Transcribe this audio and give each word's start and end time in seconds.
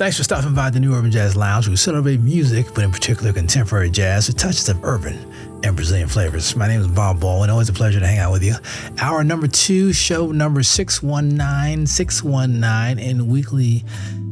Thanks 0.00 0.16
for 0.16 0.24
stopping 0.24 0.54
by 0.54 0.70
the 0.70 0.80
New 0.80 0.94
Urban 0.94 1.10
Jazz 1.10 1.36
Lounge. 1.36 1.68
We 1.68 1.76
celebrate 1.76 2.20
music, 2.20 2.68
but 2.74 2.84
in 2.84 2.90
particular 2.90 3.34
contemporary 3.34 3.90
jazz 3.90 4.28
with 4.28 4.38
touches 4.38 4.66
of 4.70 4.82
urban 4.82 5.18
and 5.62 5.76
Brazilian 5.76 6.08
flavors. 6.08 6.56
My 6.56 6.66
name 6.66 6.80
is 6.80 6.88
Bob 6.88 7.20
Baldwin. 7.20 7.50
Always 7.50 7.68
a 7.68 7.74
pleasure 7.74 8.00
to 8.00 8.06
hang 8.06 8.18
out 8.18 8.32
with 8.32 8.42
you. 8.42 8.54
Hour 8.98 9.22
number 9.24 9.46
two, 9.46 9.92
show 9.92 10.32
number 10.32 10.62
619, 10.62 11.86
619 11.86 12.98
in 12.98 13.28
weekly 13.28 13.84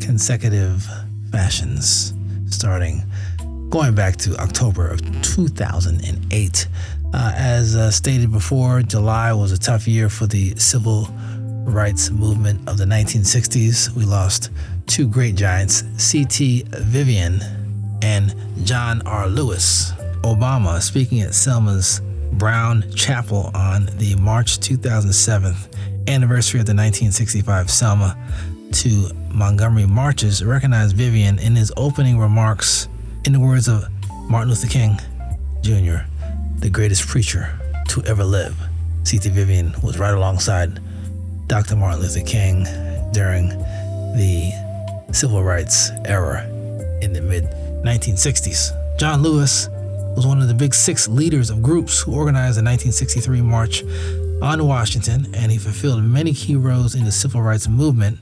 consecutive 0.00 0.84
fashions, 1.30 2.12
starting 2.46 3.04
going 3.68 3.94
back 3.94 4.16
to 4.16 4.36
October 4.38 4.88
of 4.88 5.00
2008. 5.22 6.66
Uh, 7.14 7.32
as 7.36 7.76
uh, 7.76 7.88
stated 7.88 8.32
before, 8.32 8.82
July 8.82 9.32
was 9.32 9.52
a 9.52 9.58
tough 9.58 9.86
year 9.86 10.08
for 10.08 10.26
the 10.26 10.56
civil 10.56 11.08
rights 11.64 12.10
movement 12.10 12.68
of 12.68 12.78
the 12.78 12.84
1960s. 12.84 13.94
We 13.94 14.04
lost 14.04 14.50
two 14.86 15.08
great 15.08 15.34
giants, 15.34 15.84
C.T. 15.96 16.64
Vivian 16.68 17.40
and 18.02 18.34
John 18.64 19.02
R. 19.06 19.26
Lewis. 19.26 19.92
Obama 20.22 20.80
speaking 20.80 21.20
at 21.20 21.34
Selma's 21.34 22.00
Brown 22.32 22.84
Chapel 22.94 23.50
on 23.54 23.86
the 23.98 24.14
March 24.16 24.60
2007 24.60 25.54
anniversary 26.08 26.60
of 26.60 26.66
the 26.66 26.70
1965 26.72 27.70
Selma 27.70 28.16
to 28.72 29.10
Montgomery 29.32 29.86
marches 29.86 30.44
recognized 30.44 30.96
Vivian 30.96 31.38
in 31.38 31.54
his 31.54 31.72
opening 31.76 32.18
remarks 32.18 32.88
in 33.24 33.32
the 33.32 33.40
words 33.40 33.68
of 33.68 33.84
Martin 34.28 34.50
Luther 34.50 34.68
King 34.68 34.98
Jr., 35.62 36.04
the 36.58 36.70
greatest 36.70 37.06
preacher 37.06 37.58
to 37.88 38.02
ever 38.04 38.24
live. 38.24 38.56
C.T. 39.04 39.28
Vivian 39.30 39.74
was 39.82 39.98
right 39.98 40.14
alongside 40.14 40.80
Dr. 41.46 41.76
Martin 41.76 42.00
Luther 42.00 42.22
King 42.22 42.64
during 43.12 43.48
the 44.16 44.61
civil 45.12 45.42
rights 45.42 45.90
era 46.04 46.44
in 47.02 47.12
the 47.12 47.20
mid 47.20 47.44
1960s. 47.84 48.98
John 48.98 49.22
Lewis 49.22 49.68
was 50.16 50.26
one 50.26 50.40
of 50.42 50.48
the 50.48 50.54
big 50.54 50.74
six 50.74 51.08
leaders 51.08 51.50
of 51.50 51.62
groups 51.62 52.00
who 52.00 52.14
organized 52.14 52.58
the 52.58 52.64
1963 52.64 53.40
March 53.42 53.82
on 54.42 54.66
Washington, 54.66 55.26
and 55.34 55.50
he 55.50 55.58
fulfilled 55.58 56.02
many 56.02 56.32
key 56.32 56.56
roles 56.56 56.94
in 56.94 57.04
the 57.04 57.12
civil 57.12 57.40
rights 57.40 57.68
movement 57.68 58.18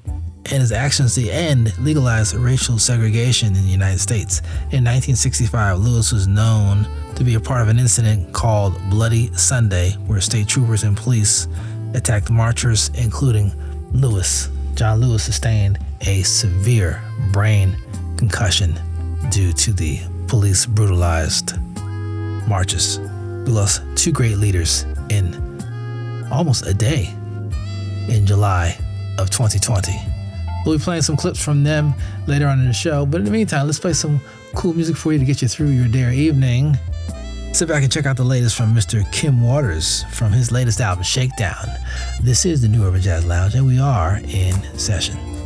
and 0.46 0.60
his 0.60 0.72
actions 0.72 1.14
to 1.14 1.28
end 1.28 1.76
legalized 1.78 2.34
racial 2.34 2.78
segregation 2.78 3.48
in 3.48 3.62
the 3.62 3.68
United 3.68 3.98
States. 3.98 4.40
In 4.72 4.84
1965, 4.84 5.78
Lewis 5.78 6.12
was 6.12 6.26
known 6.26 6.86
to 7.14 7.24
be 7.24 7.34
a 7.34 7.40
part 7.40 7.62
of 7.62 7.68
an 7.68 7.78
incident 7.78 8.32
called 8.32 8.74
Bloody 8.88 9.32
Sunday, 9.36 9.92
where 10.06 10.20
state 10.20 10.48
troopers 10.48 10.82
and 10.82 10.96
police 10.96 11.46
attacked 11.94 12.30
marchers, 12.30 12.90
including 12.94 13.52
Lewis. 13.92 14.48
John 14.74 15.00
Lewis 15.00 15.22
sustained 15.22 15.78
a 16.02 16.22
severe 16.22 17.02
brain 17.32 17.76
concussion 18.16 18.78
due 19.30 19.52
to 19.52 19.72
the 19.72 20.00
police 20.26 20.66
brutalized 20.66 21.58
marches. 22.48 22.98
We 22.98 23.52
lost 23.52 23.82
two 23.96 24.12
great 24.12 24.38
leaders 24.38 24.84
in 25.08 25.34
almost 26.30 26.66
a 26.66 26.74
day 26.74 27.14
in 28.08 28.26
July 28.26 28.78
of 29.18 29.30
2020. 29.30 29.92
We'll 30.64 30.76
be 30.76 30.82
playing 30.82 31.02
some 31.02 31.16
clips 31.16 31.42
from 31.42 31.64
them 31.64 31.94
later 32.26 32.46
on 32.46 32.60
in 32.60 32.66
the 32.66 32.72
show, 32.72 33.06
but 33.06 33.18
in 33.18 33.24
the 33.24 33.30
meantime, 33.30 33.66
let's 33.66 33.78
play 33.78 33.92
some 33.92 34.20
cool 34.54 34.74
music 34.74 34.96
for 34.96 35.12
you 35.12 35.18
to 35.18 35.24
get 35.24 35.40
you 35.40 35.48
through 35.48 35.68
your 35.68 35.88
day 35.88 36.04
or 36.04 36.10
evening. 36.10 36.76
Sit 37.52 37.68
back 37.68 37.82
and 37.82 37.90
check 37.90 38.06
out 38.06 38.16
the 38.16 38.24
latest 38.24 38.56
from 38.56 38.74
Mr. 38.74 39.10
Kim 39.12 39.42
Waters 39.42 40.04
from 40.12 40.32
his 40.32 40.52
latest 40.52 40.80
album, 40.80 41.02
Shakedown. 41.02 41.66
This 42.22 42.44
is 42.44 42.62
the 42.62 42.68
New 42.68 42.84
Urban 42.84 43.00
Jazz 43.00 43.26
Lounge, 43.26 43.54
and 43.54 43.66
we 43.66 43.80
are 43.80 44.20
in 44.28 44.54
session. 44.78 45.39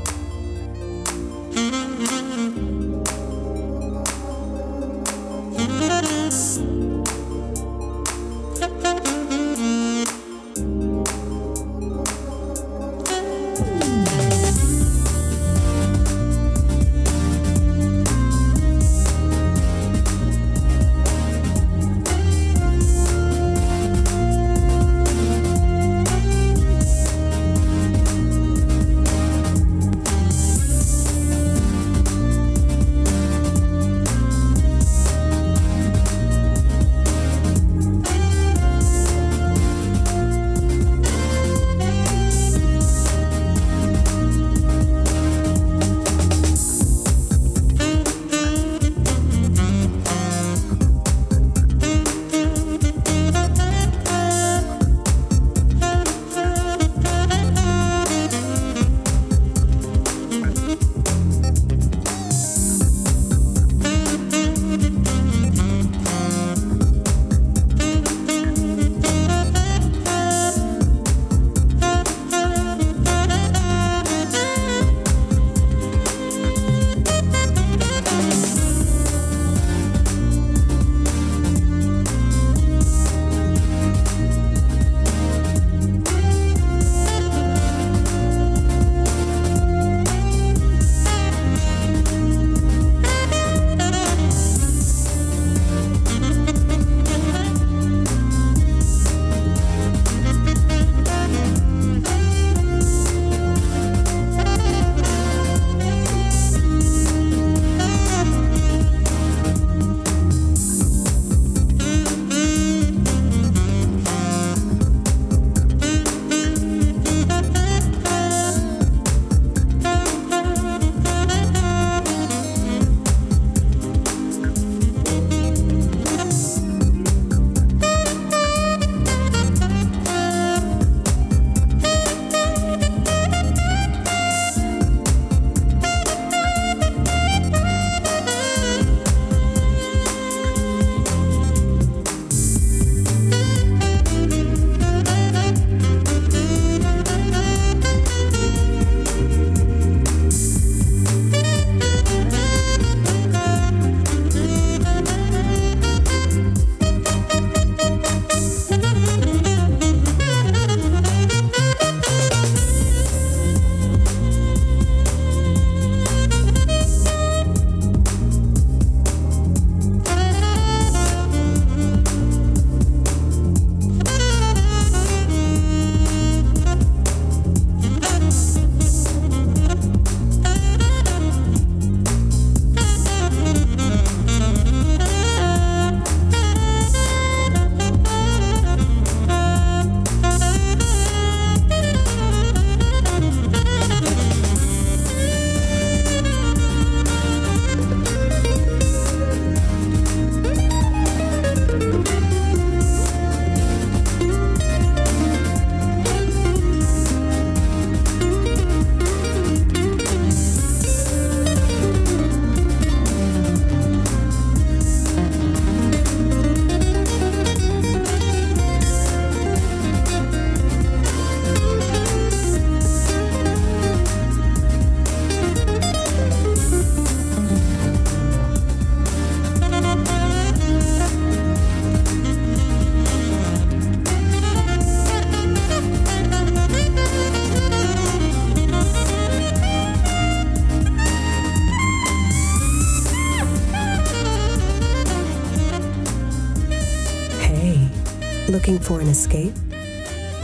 Looking 248.55 248.79
for 248.79 249.01
an 249.01 249.09
escape? 249.09 249.53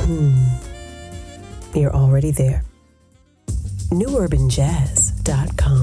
Hmm. 0.03 0.35
You're 1.79 1.95
already 1.95 2.33
there. 2.33 2.65
NewUrbanJazz.com. 3.93 5.80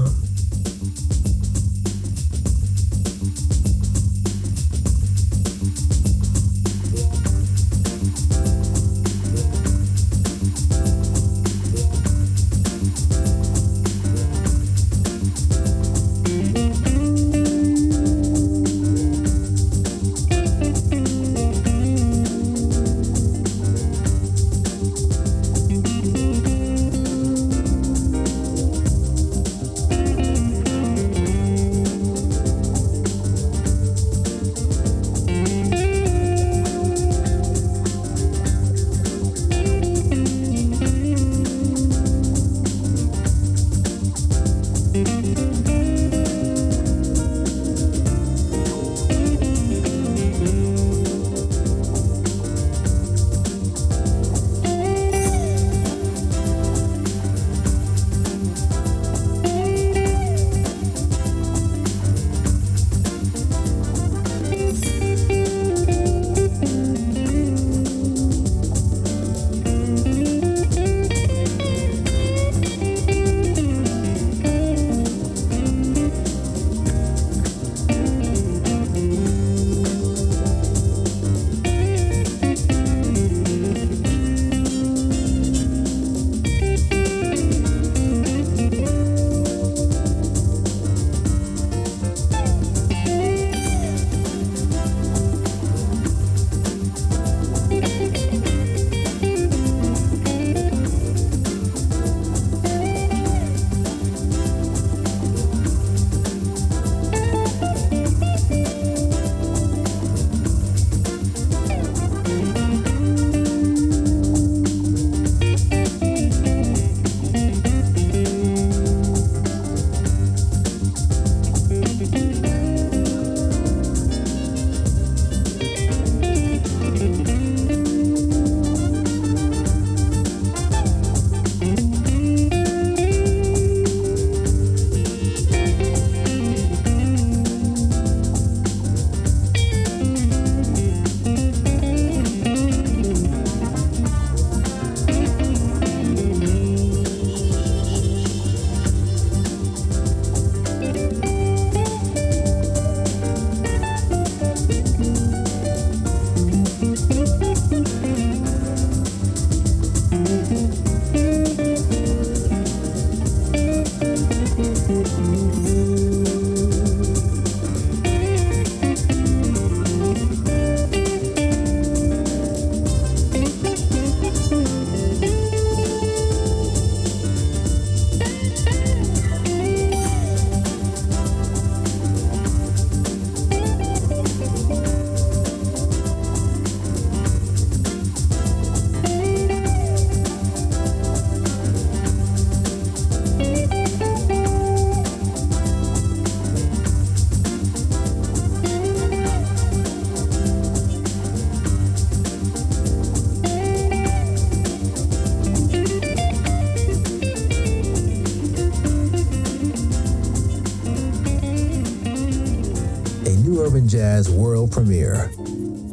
A 213.28 213.36
new 213.42 213.60
urban 213.60 213.86
jazz 213.86 214.30
world 214.30 214.72
premiere. 214.72 215.30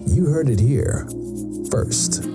You 0.07 0.27
heard 0.27 0.47
it 0.47 0.57
here 0.57 1.05
first. 1.69 2.34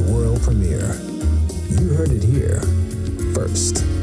World 0.00 0.42
premiere. 0.42 0.94
You 1.68 1.94
heard 1.94 2.10
it 2.10 2.22
here 2.22 2.60
first. 3.34 3.95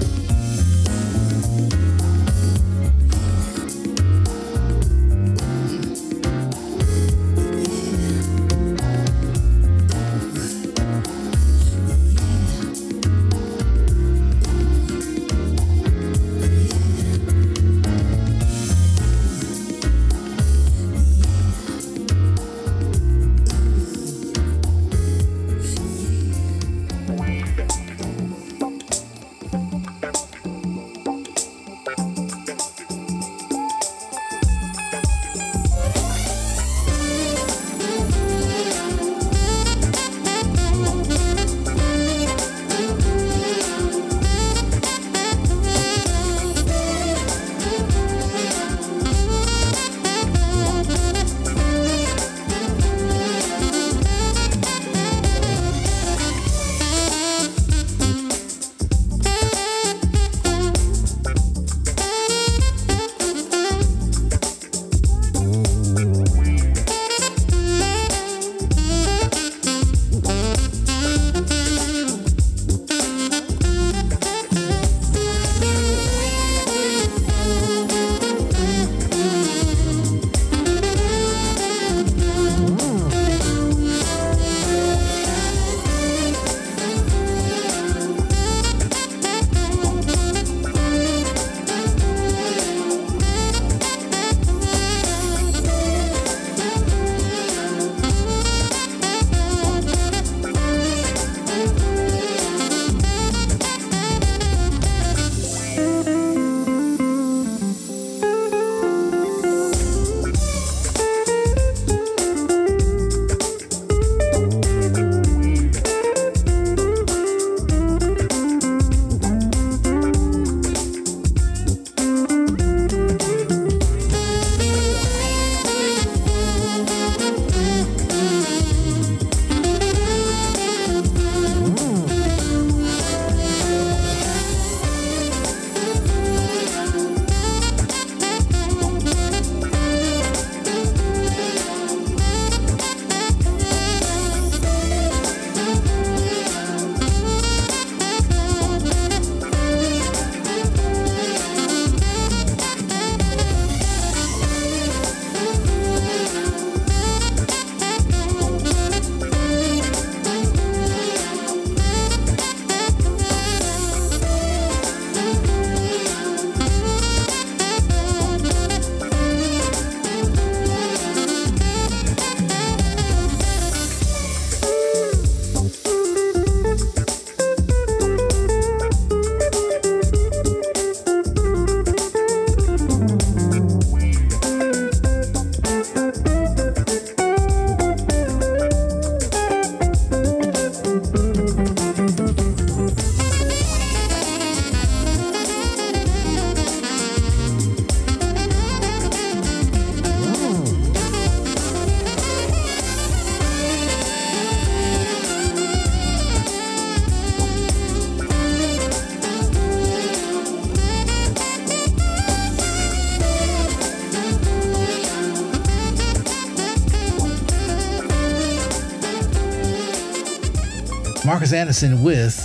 Marcus 221.25 221.53
Anderson 221.53 222.03
with 222.03 222.35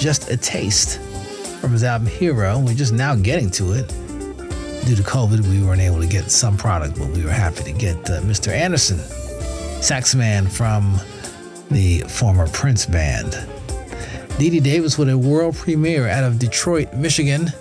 Just 0.00 0.30
a 0.30 0.38
Taste 0.38 0.98
from 1.60 1.72
his 1.72 1.84
album 1.84 2.06
Hero. 2.06 2.58
We're 2.58 2.74
just 2.74 2.94
now 2.94 3.14
getting 3.14 3.50
to 3.52 3.72
it. 3.72 3.88
Due 4.86 4.96
to 4.96 5.02
COVID, 5.02 5.46
we 5.48 5.62
weren't 5.62 5.82
able 5.82 6.00
to 6.00 6.06
get 6.06 6.30
some 6.30 6.56
product, 6.56 6.98
but 6.98 7.08
we 7.08 7.22
were 7.22 7.30
happy 7.30 7.62
to 7.64 7.72
get 7.72 7.96
uh, 8.08 8.22
Mr. 8.22 8.48
Anderson, 8.48 8.96
sax 9.82 10.14
man 10.14 10.46
from 10.46 10.98
the 11.70 12.00
former 12.08 12.48
Prince 12.48 12.86
Band. 12.86 13.32
Dee 14.38 14.48
Dee 14.48 14.60
Davis 14.60 14.96
with 14.96 15.10
a 15.10 15.18
world 15.18 15.54
premiere 15.54 16.08
out 16.08 16.24
of 16.24 16.38
Detroit, 16.38 16.94
Michigan. 16.94 17.52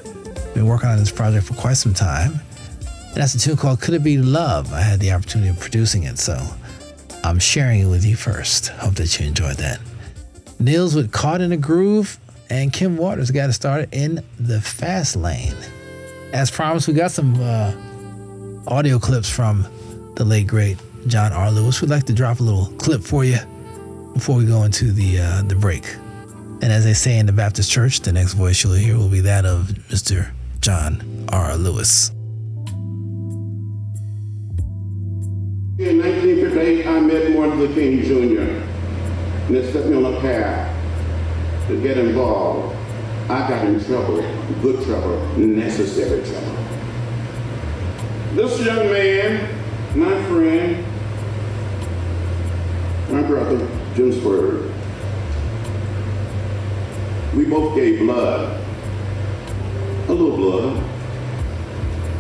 Been 0.54 0.68
working 0.68 0.88
on 0.88 0.98
this 0.98 1.12
project 1.12 1.46
for 1.46 1.54
quite 1.56 1.76
some 1.76 1.94
time. 1.94 2.40
And 2.80 3.16
that's 3.16 3.36
a 3.36 3.40
tune 3.40 3.58
called 3.58 3.82
Could 3.82 3.94
It 3.94 4.04
Be 4.04 4.18
Love? 4.18 4.72
I 4.72 4.82
had 4.82 5.02
the 5.02 5.12
opportunity 5.12 5.50
of 5.50 5.60
producing 5.60 6.04
it, 6.04 6.18
so 6.18 6.40
I'm 7.26 7.40
sharing 7.40 7.82
it 7.82 7.88
with 7.88 8.06
you 8.06 8.16
first. 8.16 8.70
Hope 8.70 8.96
that 8.96 9.20
you 9.20 9.28
enjoyed 9.28 9.58
that. 9.58 9.80
Nils 10.60 10.96
with 10.96 11.12
Caught 11.12 11.42
in 11.42 11.52
a 11.52 11.58
Groove, 11.58 12.18
and 12.50 12.72
Kim 12.72 12.98
Waters 12.98 13.32
got 13.32 13.50
it 13.50 13.54
started 13.54 13.89
in 13.92 14.24
the 14.39 14.62
fast 14.62 15.16
lane. 15.16 15.56
As 16.34 16.50
promised, 16.50 16.88
we 16.88 16.94
got 16.94 17.12
some 17.12 17.36
uh, 17.39 17.74
audio 18.68 19.00
clips 19.00 19.30
from 19.30 19.66
the 20.16 20.24
late 20.24 20.48
great 20.48 20.78
John 21.08 21.32
R. 21.34 21.52
Lewis. 21.52 21.82
We'd 21.82 21.89
like 21.89 22.06
to 22.06 22.13
drop 22.13 22.39
a 22.39 22.44
little 22.44 22.68
clip 22.78 23.02
for 23.04 23.24
you 23.24 23.38
before 24.13 24.36
we 24.36 24.46
go 24.46 24.63
into 24.63 24.92
the 24.92 25.20
uh, 25.20 25.42
the 25.44 25.56
break. 25.56 25.86
And 26.62 26.72
as 26.72 26.86
they 26.86 26.94
say 26.94 27.20
in 27.20 27.26
the 27.26 27.34
Baptist 27.34 27.70
Church, 27.70 28.00
the 28.00 28.13
next 28.13 28.34
voice 28.34 28.63
you'll 28.63 28.74
hear 28.74 28.98
will 28.98 29.10
be 29.10 29.20
that 29.22 29.46
of 29.46 29.68
Mr. 29.89 30.32
John 30.62 31.26
R. 31.30 31.58
Lewis. 31.58 32.10
In 35.80 35.98
1958, 36.00 36.88
I 36.88 37.00
met 37.02 37.32
Martin 37.32 37.60
Luther 37.60 37.74
King 37.74 38.04
Jr. 38.04 38.73
and 39.47 39.58
it 39.58 39.73
set 39.73 39.88
me 39.88 39.95
on 39.95 40.13
a 40.13 40.19
path 40.21 41.67
to 41.67 41.82
get 41.82 41.97
involved. 41.97 42.75
I 43.29 43.47
got 43.47 43.65
in 43.65 43.84
trouble, 43.84 44.21
good 44.62 44.86
trouble, 44.86 45.17
necessary 45.38 46.21
trouble. 46.27 46.58
This 48.34 48.60
young 48.65 48.91
man, 48.91 49.60
my 49.95 50.23
friend, 50.23 50.86
my 53.10 53.21
brother, 53.21 53.58
Jim 53.95 54.12
Zwerg, 54.12 54.73
we 57.36 57.45
both 57.45 57.75
gave 57.75 57.99
blood, 57.99 58.62
a 60.08 60.13
little 60.13 60.36
blood, 60.36 60.84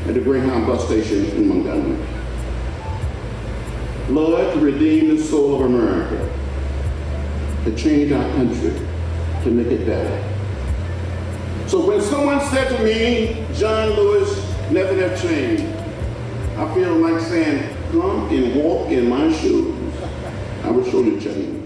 at 0.07 0.13
the 0.13 0.19
Greyhound 0.19 0.67
bus 0.67 0.85
station 0.85 1.25
in 1.31 1.47
Montgomery. 1.47 2.05
Lord, 4.09 4.53
to 4.53 4.59
redeem 4.59 5.15
the 5.15 5.23
soul 5.23 5.55
of 5.55 5.61
America, 5.61 6.42
to 7.63 7.75
change 7.75 8.11
our 8.11 8.29
country, 8.35 8.73
to 9.43 9.51
make 9.51 9.67
it 9.67 9.85
better. 9.85 10.33
So 11.67 11.85
when 11.87 12.01
someone 12.01 12.41
said 12.49 12.75
to 12.77 12.83
me, 12.83 13.45
John 13.53 13.91
Lewis, 13.91 14.37
nothing 14.69 14.99
have 14.99 15.21
changed, 15.21 15.63
I 16.57 16.73
feel 16.75 16.95
like 16.95 17.19
saying, 17.21 17.75
come 17.91 18.29
and 18.29 18.55
walk 18.55 18.91
in 18.91 19.09
my 19.09 19.31
shoes. 19.31 19.73
I 20.63 20.71
will 20.71 20.83
show 20.83 21.01
you 21.01 21.19
change. 21.19 21.62